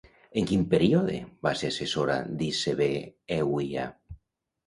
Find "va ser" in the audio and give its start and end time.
1.47-1.69